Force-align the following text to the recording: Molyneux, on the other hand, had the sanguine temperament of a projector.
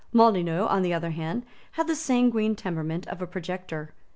Molyneux, 0.11 0.65
on 0.67 0.81
the 0.81 0.95
other 0.95 1.11
hand, 1.11 1.45
had 1.73 1.85
the 1.85 1.93
sanguine 1.93 2.55
temperament 2.55 3.07
of 3.07 3.21
a 3.21 3.27
projector. 3.27 3.93